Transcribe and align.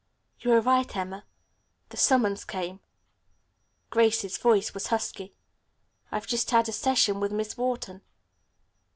"You 0.39 0.49
were 0.49 0.61
right, 0.61 0.95
Emma. 0.97 1.25
The 1.89 1.97
summons 1.97 2.43
came." 2.43 2.79
Grace's 3.91 4.39
voice 4.39 4.73
was 4.73 4.87
husky. 4.87 5.35
"I've 6.11 6.25
just 6.25 6.49
had 6.49 6.67
a 6.67 6.71
session 6.71 7.19
with 7.19 7.31
Miss 7.31 7.55
Wharton." 7.55 8.01